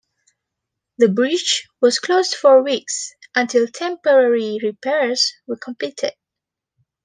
[0.97, 6.13] The bridge was closed for weeks until temporary repairs were completed.